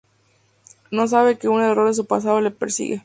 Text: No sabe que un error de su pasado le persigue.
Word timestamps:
No 0.89 1.07
sabe 1.07 1.37
que 1.37 1.47
un 1.47 1.61
error 1.61 1.87
de 1.87 1.93
su 1.93 2.07
pasado 2.07 2.41
le 2.41 2.49
persigue. 2.49 2.99